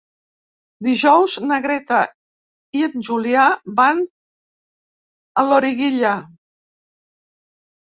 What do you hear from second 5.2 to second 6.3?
a Loriguilla.